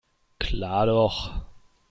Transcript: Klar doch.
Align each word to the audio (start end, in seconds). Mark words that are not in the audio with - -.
Klar 0.39 0.87
doch. 0.87 1.31